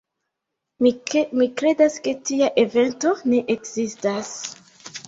Mi 0.85 1.45
kredas 1.61 1.99
ke 2.09 2.15
tia 2.31 2.49
evento 2.65 3.13
ne 3.31 3.45
ekzistas. 3.59 4.35